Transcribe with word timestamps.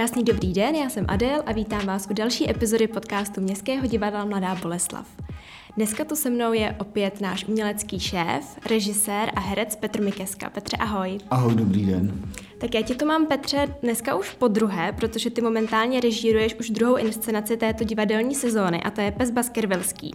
Krásný 0.00 0.24
dobrý 0.24 0.52
den, 0.52 0.74
já 0.74 0.88
jsem 0.88 1.04
Adel 1.08 1.42
a 1.46 1.52
vítám 1.52 1.86
vás 1.86 2.06
u 2.10 2.14
další 2.14 2.50
epizody 2.50 2.86
podcastu 2.86 3.40
Městského 3.40 3.86
divadla 3.86 4.24
Mladá 4.24 4.54
Boleslav. 4.54 5.06
Dneska 5.76 6.04
tu 6.04 6.16
se 6.16 6.30
mnou 6.30 6.52
je 6.52 6.76
opět 6.78 7.20
náš 7.20 7.44
umělecký 7.44 8.00
šéf, 8.00 8.58
režisér 8.70 9.30
a 9.34 9.40
herec 9.40 9.76
Petr 9.76 10.02
Mikeska. 10.02 10.50
Petře, 10.50 10.76
ahoj. 10.76 11.18
Ahoj, 11.30 11.54
dobrý 11.54 11.86
den. 11.86 12.12
Tak 12.58 12.74
já 12.74 12.82
ti 12.82 12.94
to 12.94 13.06
mám, 13.06 13.26
Petře, 13.26 13.74
dneska 13.82 14.14
už 14.14 14.32
po 14.32 14.48
druhé, 14.48 14.92
protože 14.92 15.30
ty 15.30 15.40
momentálně 15.40 16.00
režíruješ 16.00 16.54
už 16.54 16.70
druhou 16.70 16.96
inscenaci 16.96 17.56
této 17.56 17.84
divadelní 17.84 18.34
sezóny 18.34 18.82
a 18.82 18.90
to 18.90 19.00
je 19.00 19.12
Pes 19.12 19.30
Baskervilský. 19.30 20.14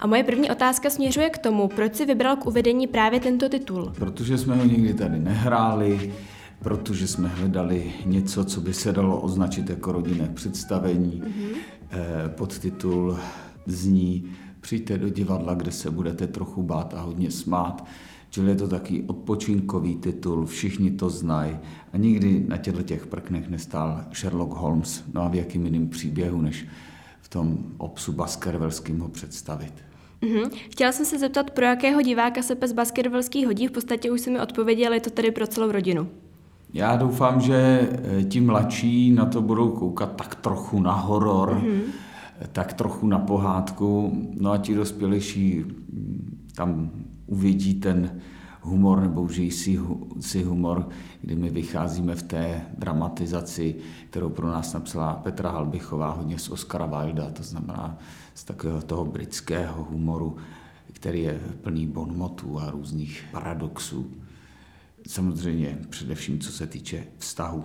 A 0.00 0.06
moje 0.06 0.24
první 0.24 0.50
otázka 0.50 0.90
směřuje 0.90 1.30
k 1.30 1.38
tomu, 1.38 1.68
proč 1.68 1.94
si 1.94 2.06
vybral 2.06 2.36
k 2.36 2.46
uvedení 2.46 2.86
právě 2.86 3.20
tento 3.20 3.48
titul. 3.48 3.92
Protože 3.96 4.38
jsme 4.38 4.56
ho 4.56 4.64
nikdy 4.64 4.94
tady 4.94 5.18
nehráli, 5.18 6.12
protože 6.62 7.06
jsme 7.06 7.28
hledali 7.28 7.92
něco, 8.06 8.44
co 8.44 8.60
by 8.60 8.74
se 8.74 8.92
dalo 8.92 9.20
označit 9.20 9.70
jako 9.70 9.92
rodinné 9.92 10.30
představení. 10.34 11.22
Mm-hmm. 11.22 12.28
Podtitul 12.28 13.18
zní 13.66 14.30
Přijďte 14.60 14.98
do 14.98 15.08
divadla, 15.08 15.54
kde 15.54 15.72
se 15.72 15.90
budete 15.90 16.26
trochu 16.26 16.62
bát 16.62 16.94
a 16.94 17.00
hodně 17.00 17.30
smát. 17.30 17.86
Čili 18.30 18.50
je 18.50 18.54
to 18.54 18.68
taky 18.68 19.04
odpočinkový 19.06 19.96
titul, 19.96 20.46
všichni 20.46 20.90
to 20.90 21.10
znají 21.10 21.58
a 21.92 21.96
nikdy 21.96 22.44
na 22.48 22.56
těchto 22.56 22.82
těch 22.82 23.06
prknech 23.06 23.48
nestál 23.48 24.04
Sherlock 24.14 24.52
Holmes. 24.52 25.04
No 25.14 25.22
a 25.22 25.28
v 25.28 25.34
jakým 25.34 25.64
jiným 25.64 25.88
příběhu, 25.88 26.40
než 26.40 26.66
v 27.20 27.28
tom 27.28 27.58
obsu 27.78 28.12
Baskervillským 28.12 29.00
ho 29.00 29.08
představit. 29.08 29.72
Mm-hmm. 30.22 30.50
Chtěla 30.70 30.92
jsem 30.92 31.06
se 31.06 31.18
zeptat, 31.18 31.50
pro 31.50 31.64
jakého 31.64 32.02
diváka 32.02 32.42
se 32.42 32.54
pes 32.54 32.72
Baskervillský 32.72 33.44
hodí, 33.44 33.66
v 33.66 33.70
podstatě 33.70 34.10
už 34.10 34.20
si 34.20 34.30
mi 34.30 34.40
odpověděl, 34.40 34.92
je 34.92 35.00
to 35.00 35.10
tedy 35.10 35.30
pro 35.30 35.46
celou 35.46 35.72
rodinu. 35.72 36.08
Já 36.72 36.96
doufám, 36.96 37.40
že 37.40 37.88
eh, 37.92 38.24
ti 38.24 38.40
mladší 38.40 39.12
na 39.12 39.26
to 39.26 39.42
budou 39.42 39.70
koukat 39.70 40.16
tak 40.16 40.34
trochu 40.34 40.80
na 40.80 40.92
horor, 40.92 41.60
mm-hmm. 41.62 41.80
tak 42.52 42.72
trochu 42.72 43.06
na 43.06 43.18
pohádku, 43.18 44.12
no 44.40 44.52
a 44.52 44.58
ti 44.58 44.74
dospělejší 44.74 45.58
mm, 45.58 46.48
tam 46.54 46.90
uvidí 47.26 47.74
ten 47.74 48.20
humor 48.60 49.00
nebo 49.00 49.22
užijí 49.22 49.50
si, 49.50 49.80
si 50.20 50.42
humor, 50.42 50.88
kdy 51.20 51.36
my 51.36 51.50
vycházíme 51.50 52.14
v 52.14 52.22
té 52.22 52.62
dramatizaci, 52.78 53.74
kterou 54.10 54.28
pro 54.28 54.48
nás 54.48 54.72
napsala 54.72 55.14
Petra 55.14 55.50
Halbichová 55.50 56.10
hodně 56.10 56.38
z 56.38 56.48
Oscara 56.48 56.86
Wilda, 56.86 57.30
to 57.30 57.42
znamená 57.42 57.98
z 58.34 58.44
takového 58.44 58.82
toho 58.82 59.04
britského 59.04 59.84
humoru, 59.84 60.36
který 60.92 61.22
je 61.22 61.40
plný 61.62 61.86
bonmotů 61.86 62.60
a 62.60 62.70
různých 62.70 63.24
paradoxů. 63.32 64.06
Samozřejmě 65.08 65.78
především 65.90 66.38
co 66.38 66.52
se 66.52 66.66
týče 66.66 67.06
vztahu. 67.18 67.64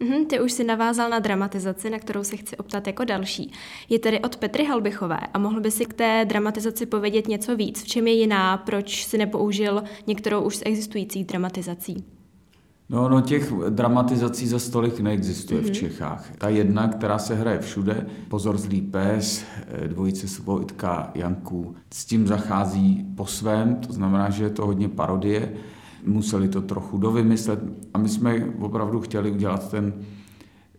Mm, 0.00 0.26
ty 0.26 0.40
už 0.40 0.52
si 0.52 0.64
navázal 0.64 1.10
na 1.10 1.18
dramatizaci, 1.18 1.90
na 1.90 1.98
kterou 1.98 2.24
se 2.24 2.36
chci 2.36 2.56
optat 2.56 2.86
jako 2.86 3.04
další. 3.04 3.52
Je 3.88 3.98
tedy 3.98 4.20
od 4.20 4.36
Petry 4.36 4.64
Halbichové 4.64 5.18
a 5.34 5.38
mohl 5.38 5.60
by 5.60 5.70
si 5.70 5.86
k 5.86 5.94
té 5.94 6.24
dramatizaci 6.24 6.86
povědět 6.86 7.28
něco 7.28 7.56
víc? 7.56 7.82
V 7.82 7.86
čem 7.86 8.06
je 8.06 8.12
jiná? 8.12 8.56
Proč 8.56 9.06
si 9.06 9.18
nepoužil 9.18 9.82
některou 10.06 10.42
už 10.42 10.56
z 10.56 10.62
existujících 10.64 11.26
dramatizací? 11.26 12.04
No, 12.88 13.08
no 13.08 13.20
těch 13.20 13.52
dramatizací 13.68 14.46
za 14.46 14.58
stolik 14.58 15.00
neexistuje 15.00 15.60
mm-hmm. 15.60 15.64
v 15.64 15.66
mhm. 15.66 15.74
Čechách. 15.74 16.30
Ta 16.38 16.48
jedna, 16.48 16.88
která 16.88 17.18
se 17.18 17.34
hraje 17.34 17.58
všude, 17.58 18.06
Pozor 18.28 18.58
zlý 18.58 18.80
pes, 18.80 19.44
eh, 19.68 19.88
dvojice 19.88 20.28
Svojitka 20.28 21.10
Janků, 21.14 21.74
s 21.92 22.04
tím 22.04 22.26
zachází 22.26 23.06
po 23.16 23.26
svém, 23.26 23.74
to 23.76 23.92
znamená, 23.92 24.30
že 24.30 24.44
je 24.44 24.50
to 24.50 24.66
hodně 24.66 24.88
parodie, 24.88 25.52
museli 26.06 26.48
to 26.48 26.62
trochu 26.62 26.98
dovymyslet 26.98 27.60
a 27.94 27.98
my 27.98 28.08
jsme 28.08 28.46
opravdu 28.58 29.00
chtěli 29.00 29.30
udělat 29.30 29.70
ten, 29.70 29.92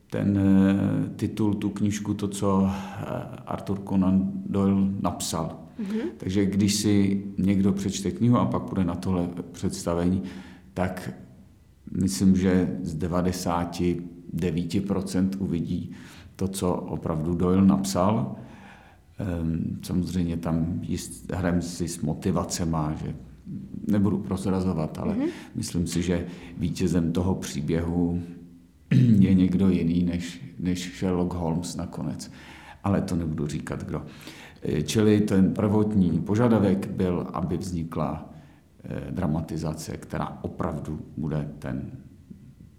ten 0.09 0.37
eh, 0.37 1.09
titul, 1.15 1.53
tu 1.53 1.69
knížku, 1.69 2.13
to, 2.13 2.27
co 2.27 2.69
eh, 2.69 2.71
Arthur 3.45 3.79
Conan 3.89 4.31
Doyle 4.45 4.81
napsal. 5.01 5.59
Mm-hmm. 5.79 6.01
Takže 6.17 6.45
když 6.45 6.75
si 6.75 7.23
někdo 7.37 7.71
přečte 7.71 8.11
knihu 8.11 8.37
a 8.37 8.45
pak 8.45 8.63
půjde 8.63 8.83
na 8.83 8.95
tohle 8.95 9.29
představení, 9.51 10.23
tak 10.73 11.13
myslím, 11.91 12.35
že 12.35 12.77
z 12.81 12.97
99% 12.97 15.29
uvidí 15.39 15.91
to, 16.35 16.47
co 16.47 16.73
opravdu 16.73 17.35
Doyle 17.35 17.65
napsal. 17.65 18.35
Ehm, 19.17 19.79
samozřejmě 19.83 20.37
tam 20.37 20.81
hrajeme 21.33 21.61
si 21.61 21.87
s 21.87 22.01
motivacema, 22.01 22.93
že 22.93 23.15
nebudu 23.87 24.17
prozrazovat, 24.17 24.99
ale 24.99 25.13
mm-hmm. 25.13 25.29
myslím 25.55 25.87
si, 25.87 26.01
že 26.01 26.25
vítězem 26.57 27.11
toho 27.11 27.35
příběhu 27.35 28.21
je 29.19 29.33
někdo 29.33 29.69
jiný 29.69 30.03
než, 30.03 30.41
než 30.59 30.97
Sherlock 30.97 31.33
Holmes 31.33 31.75
nakonec. 31.75 32.31
Ale 32.83 33.01
to 33.01 33.15
nebudu 33.15 33.47
říkat 33.47 33.83
kdo. 33.83 34.05
Eh, 34.61 34.81
čili 34.81 35.21
ten 35.21 35.53
prvotní 35.53 36.21
požadavek 36.21 36.87
byl, 36.87 37.27
aby 37.33 37.57
vznikla 37.57 38.29
eh, 38.83 39.11
dramatizace, 39.11 39.97
která 39.97 40.37
opravdu 40.41 40.99
bude 41.17 41.51
ten 41.59 41.91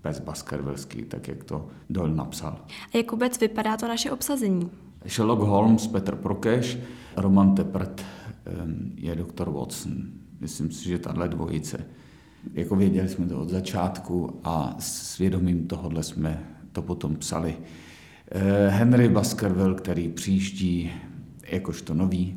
pes 0.00 0.20
Baskervilský, 0.20 1.03
tak 1.03 1.28
jak 1.28 1.44
to 1.44 1.69
Doyle 1.91 2.14
napsal. 2.14 2.59
A 2.94 2.97
jak 2.97 3.12
vůbec 3.12 3.41
vypadá 3.41 3.76
to 3.76 3.88
naše 3.88 4.10
obsazení? 4.10 4.70
Sherlock 5.06 5.43
Holmes, 5.43 5.87
Petr 5.87 6.16
Prokeš, 6.16 6.78
Roman 7.16 7.54
Tepert 7.54 8.00
eh, 8.00 8.50
je 8.97 9.14
doktor 9.14 9.50
Watson. 9.50 10.24
Myslím 10.44 10.71
si, 10.71 10.88
že 10.88 10.99
tahle 10.99 11.28
dvojice, 11.28 11.87
jako 12.55 12.77
věděli 12.77 13.09
jsme 13.09 13.27
to 13.27 13.41
od 13.41 13.49
začátku 13.49 14.41
a 14.44 14.77
s 14.78 15.19
vědomím 15.19 15.66
tohohle 15.66 16.03
jsme 16.03 16.44
to 16.72 16.82
potom 16.82 17.16
psali. 17.16 17.56
Eh, 18.31 18.69
Henry 18.69 19.09
Baskerville, 19.09 19.75
který 19.75 20.09
přijíždí 20.09 20.93
jakožto 21.50 21.94
nový 21.94 22.37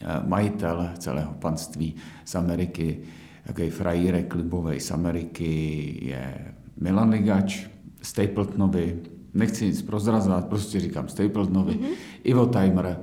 eh, 0.00 0.06
majitel 0.26 0.90
celého 0.98 1.32
panství 1.32 1.94
z 2.24 2.34
Ameriky, 2.34 2.98
takový 3.46 3.70
frajírek 3.70 4.34
libovej 4.34 4.80
z 4.80 4.90
Ameriky, 4.90 5.98
je 6.02 6.54
Milan 6.80 7.10
Ligač, 7.10 7.66
Stapletonovi, 8.02 9.02
nechci 9.34 9.66
nic 9.66 9.82
prozrazovat, 9.82 10.48
prostě 10.48 10.80
říkám 10.80 11.08
Stapletonovi, 11.08 11.72
mm-hmm. 11.72 11.94
Ivo 12.24 12.46
Timer, 12.46 13.00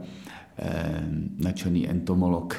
eh, 0.58 1.04
načený 1.38 1.90
entomolog 1.90 2.56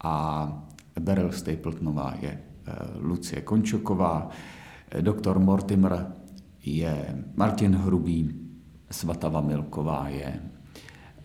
a 0.00 0.66
Beryl 1.00 1.32
Stapletonová 1.32 2.14
je 2.20 2.28
eh, 2.30 2.72
Lucie 2.98 3.40
Končoková, 3.40 4.28
eh, 4.90 5.02
doktor 5.02 5.38
Mortimer 5.38 6.06
je 6.64 7.24
Martin 7.36 7.76
Hrubý, 7.76 8.30
Svatava 8.90 9.40
Milková 9.40 10.08
je 10.08 10.40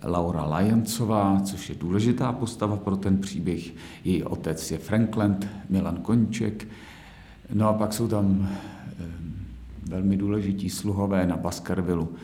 Laura 0.03 0.45
Lajancová, 0.45 1.41
což 1.43 1.69
je 1.69 1.75
důležitá 1.75 2.31
postava 2.31 2.77
pro 2.77 2.97
ten 2.97 3.17
příběh. 3.17 3.73
Její 4.03 4.23
otec 4.23 4.71
je 4.71 4.77
Frankland, 4.77 5.47
Milan 5.69 5.97
Konček. 5.97 6.67
No 7.53 7.69
a 7.69 7.73
pak 7.73 7.93
jsou 7.93 8.07
tam 8.07 8.49
eh, 8.49 9.03
velmi 9.89 10.17
důležití 10.17 10.69
sluhové 10.69 11.25
na 11.27 11.37
Baskervillu 11.37 12.15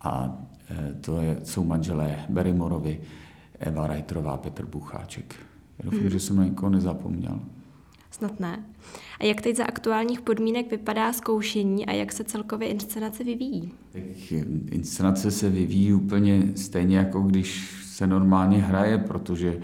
a 0.00 0.38
to 1.00 1.20
je, 1.20 1.40
jsou 1.44 1.64
manželé 1.64 2.16
Berrymorovi, 2.28 3.00
Eva 3.58 3.86
Reiterová, 3.86 4.36
Petr 4.36 4.66
Bucháček. 4.66 5.34
Doufám, 5.84 6.00
hmm. 6.00 6.10
že 6.10 6.20
jsem 6.20 6.36
na 6.36 6.44
někoho 6.44 6.70
nezapomněl. 6.70 7.40
Snad 8.10 8.40
ne. 8.40 8.64
A 9.20 9.24
jak 9.24 9.40
teď 9.40 9.56
za 9.56 9.64
aktuálních 9.64 10.20
podmínek 10.20 10.70
vypadá 10.70 11.12
zkoušení 11.12 11.86
a 11.86 11.92
jak 11.92 12.12
se 12.12 12.24
celkově 12.24 12.68
inscenace 12.68 13.24
vyvíjí? 13.24 13.72
Tak 13.92 14.02
inscenace 14.70 15.30
se 15.30 15.50
vyvíjí 15.50 15.92
úplně 15.92 16.42
stejně, 16.56 16.98
jako 16.98 17.22
když 17.22 17.76
se 17.84 18.06
normálně 18.06 18.58
hraje, 18.58 18.98
protože 18.98 19.60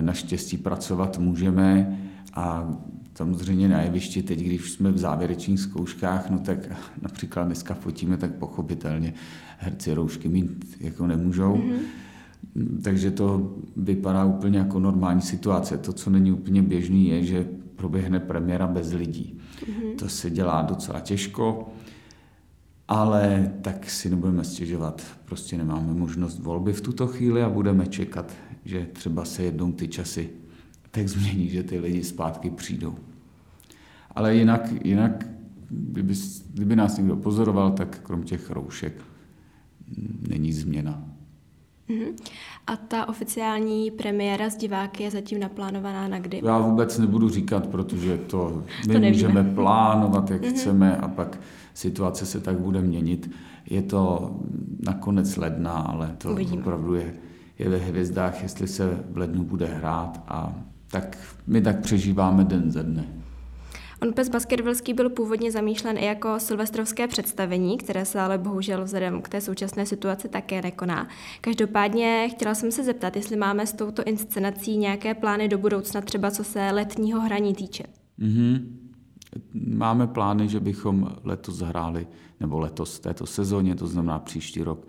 naštěstí 0.00 0.56
pracovat 0.56 1.18
můžeme 1.18 1.98
a 2.34 2.74
samozřejmě 3.14 3.68
na 3.68 3.82
jevišti 3.82 4.22
teď, 4.22 4.38
když 4.38 4.70
jsme 4.70 4.92
v 4.92 4.98
závěrečných 4.98 5.60
zkouškách, 5.60 6.30
no 6.30 6.38
tak 6.38 6.58
například 7.02 7.44
dneska 7.44 7.74
fotíme, 7.74 8.16
tak 8.16 8.34
pochopitelně 8.34 9.14
herci 9.58 9.94
roušky 9.94 10.28
mít 10.28 10.76
jako 10.80 11.06
nemůžou. 11.06 11.56
Mm-hmm 11.56 11.78
takže 12.82 13.10
to 13.10 13.56
vypadá 13.76 14.24
úplně 14.24 14.58
jako 14.58 14.80
normální 14.80 15.20
situace. 15.20 15.78
To, 15.78 15.92
co 15.92 16.10
není 16.10 16.32
úplně 16.32 16.62
běžný, 16.62 17.08
je, 17.08 17.24
že 17.24 17.48
proběhne 17.76 18.20
premiéra 18.20 18.66
bez 18.66 18.92
lidí. 18.92 19.38
Mm-hmm. 19.60 19.94
To 19.98 20.08
se 20.08 20.30
dělá 20.30 20.62
docela 20.62 21.00
těžko, 21.00 21.72
ale 22.88 23.52
tak 23.62 23.90
si 23.90 24.10
nebudeme 24.10 24.44
stěžovat. 24.44 25.02
Prostě 25.24 25.56
nemáme 25.56 25.92
možnost 25.92 26.38
volby 26.38 26.72
v 26.72 26.80
tuto 26.80 27.06
chvíli 27.06 27.42
a 27.42 27.48
budeme 27.48 27.86
čekat, 27.86 28.32
že 28.64 28.86
třeba 28.92 29.24
se 29.24 29.42
jednou 29.42 29.72
ty 29.72 29.88
časy 29.88 30.30
tak 30.90 31.08
změní, 31.08 31.48
že 31.48 31.62
ty 31.62 31.78
lidi 31.78 32.04
zpátky 32.04 32.50
přijdou. 32.50 32.94
Ale 34.14 34.34
jinak, 34.34 34.84
jinak 34.84 35.26
kdyby, 35.70 36.14
kdyby 36.52 36.76
nás 36.76 36.96
někdo 36.96 37.16
pozoroval, 37.16 37.72
tak 37.72 37.98
krom 37.98 38.22
těch 38.22 38.50
roušek 38.50 38.92
není 40.28 40.52
změna. 40.52 41.09
Uh-huh. 41.90 42.14
A 42.66 42.76
ta 42.76 43.08
oficiální 43.08 43.90
premiéra 43.90 44.50
s 44.50 44.56
diváky 44.56 45.02
je 45.02 45.10
zatím 45.10 45.40
naplánovaná 45.40 46.08
na 46.08 46.18
kdy? 46.18 46.40
Já 46.44 46.58
vůbec 46.58 46.98
nebudu 46.98 47.28
říkat, 47.28 47.66
protože 47.66 48.18
to 48.18 48.62
my 48.88 48.94
to 48.94 49.00
můžeme 49.00 49.44
plánovat, 49.44 50.30
jak 50.30 50.42
uh-huh. 50.42 50.50
chceme 50.50 50.96
a 50.96 51.08
pak 51.08 51.40
situace 51.74 52.26
se 52.26 52.40
tak 52.40 52.58
bude 52.58 52.82
měnit. 52.82 53.30
Je 53.70 53.82
to 53.82 54.36
na 54.86 54.92
konec 54.92 55.36
ledna, 55.36 55.72
ale 55.72 56.14
to 56.18 56.30
Uvidíme. 56.30 56.62
opravdu 56.62 56.94
je, 56.94 57.14
je 57.58 57.68
ve 57.68 57.76
hvězdách, 57.76 58.42
jestli 58.42 58.68
se 58.68 59.04
v 59.10 59.16
lednu 59.18 59.44
bude 59.44 59.66
hrát 59.66 60.24
a 60.28 60.54
tak 60.90 61.18
my 61.46 61.60
tak 61.60 61.80
přežíváme 61.80 62.44
den 62.44 62.70
ze 62.70 62.82
dne. 62.82 63.19
On 64.02 64.12
pes 64.12 64.28
basketbalský 64.28 64.94
byl 64.94 65.10
původně 65.10 65.52
zamýšlen 65.52 65.98
i 65.98 66.04
jako 66.04 66.40
silvestrovské 66.40 67.08
představení, 67.08 67.78
které 67.78 68.04
se 68.04 68.20
ale 68.20 68.38
bohužel 68.38 68.84
vzhledem 68.84 69.22
k 69.22 69.28
té 69.28 69.40
současné 69.40 69.86
situaci 69.86 70.28
také 70.28 70.62
nekoná. 70.62 71.08
Každopádně 71.40 72.28
chtěla 72.30 72.54
jsem 72.54 72.72
se 72.72 72.84
zeptat, 72.84 73.16
jestli 73.16 73.36
máme 73.36 73.66
s 73.66 73.72
touto 73.72 74.02
inscenací 74.02 74.76
nějaké 74.76 75.14
plány 75.14 75.48
do 75.48 75.58
budoucna, 75.58 76.00
třeba 76.00 76.30
co 76.30 76.44
se 76.44 76.70
letního 76.70 77.20
hraní 77.20 77.54
týče. 77.54 77.84
Mm-hmm. 78.18 78.66
Máme 79.54 80.06
plány, 80.06 80.48
že 80.48 80.60
bychom 80.60 81.16
letos 81.24 81.60
hráli, 81.60 82.06
nebo 82.40 82.58
letos 82.58 83.00
této 83.00 83.26
sezóně, 83.26 83.74
to 83.74 83.86
znamená 83.86 84.18
příští 84.18 84.62
rok, 84.62 84.86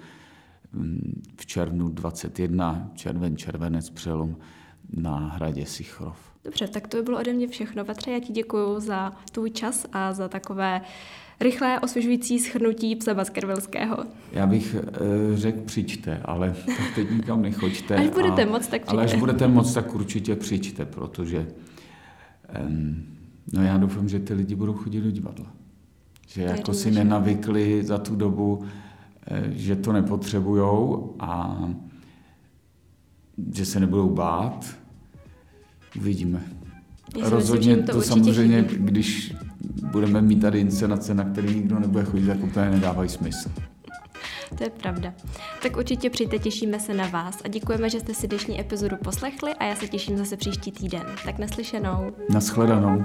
mm, 0.74 1.22
v 1.38 1.46
červnu 1.46 1.90
21, 1.90 2.92
červen, 2.96 3.38
červenec, 3.38 3.90
přelom 3.90 4.36
na 4.94 5.18
hradě 5.18 5.66
Sichrov. 5.66 6.18
Dobře, 6.46 6.68
tak 6.68 6.88
to 6.88 6.98
by 6.98 7.04
bylo 7.04 7.20
ode 7.20 7.34
mě 7.34 7.48
všechno. 7.48 7.86
Petře, 7.86 8.12
já 8.12 8.20
ti 8.20 8.34
děkuji 8.34 8.80
za 8.80 9.12
tvůj 9.32 9.52
čas 9.52 9.86
a 9.94 10.14
za 10.14 10.28
takové 10.28 10.82
rychlé 11.42 11.80
osvěžující 11.80 12.40
schrnutí 12.40 12.96
psa 12.96 13.14
baskervilského. 13.14 13.98
Já 14.32 14.48
bych 14.48 14.76
e, 14.76 14.82
řekl 15.38 15.60
přijďte, 15.66 16.22
ale 16.26 16.56
tak 16.66 16.96
teď 16.96 17.12
nikam 17.12 17.42
nechoďte. 17.42 17.96
Až 17.96 18.10
budete 18.10 18.44
a, 18.44 18.50
moc, 18.50 18.68
tak 18.68 18.82
přijďte. 18.82 18.92
Ale 18.92 19.04
až 19.04 19.16
budete 19.16 19.48
moc, 19.48 19.74
tak 19.74 19.96
určitě 19.96 20.36
přijďte, 20.36 20.86
protože 20.86 21.48
um, 22.68 23.06
no 23.54 23.64
já 23.64 23.78
doufám, 23.78 24.10
že 24.10 24.20
ty 24.20 24.34
lidi 24.34 24.56
budou 24.56 24.74
chodit 24.74 25.02
do 25.02 25.12
divadla. 25.12 25.46
Že 26.28 26.44
to 26.44 26.50
jako 26.50 26.74
si 26.74 26.92
nenavykli 26.92 27.84
za 27.84 27.98
tu 27.98 28.16
dobu, 28.16 28.66
e, 29.28 29.52
že 29.52 29.76
to 29.76 29.92
nepotřebujou 29.92 31.16
a 31.20 31.60
že 33.54 33.66
se 33.66 33.80
nebudou 33.80 34.10
bát, 34.10 34.82
Uvidíme. 35.98 36.42
Já 37.18 37.30
Rozhodně 37.30 37.70
myslím, 37.70 37.86
to, 37.86 37.94
to 37.94 38.02
samozřejmě, 38.02 38.64
chybí. 38.64 38.86
když 38.86 39.34
budeme 39.92 40.22
mít 40.22 40.42
tady 40.42 40.60
inscenace, 40.60 41.14
na 41.14 41.24
které 41.24 41.48
nikdo 41.48 41.80
nebude 41.80 42.04
chodit, 42.04 42.28
tak 42.28 42.44
úplně 42.44 42.70
nedávají 42.70 43.10
smysl. 43.10 43.52
To 44.58 44.64
je 44.64 44.70
pravda. 44.70 45.14
Tak 45.64 45.78
určitě 45.78 46.10
přijďte, 46.10 46.40
těšíme 46.40 46.80
se 46.80 46.94
na 46.94 47.08
vás 47.08 47.38
a 47.44 47.48
děkujeme, 47.48 47.90
že 47.90 48.00
jste 48.00 48.14
si 48.14 48.28
dnešní 48.28 48.60
epizodu 48.60 48.96
poslechli 49.04 49.54
a 49.54 49.66
já 49.66 49.76
se 49.76 49.88
těším 49.88 50.18
zase 50.18 50.38
příští 50.38 50.72
týden. 50.72 51.04
Tak 51.26 51.40
naslyšenou. 51.40 52.12
Naschledanou. 52.30 53.04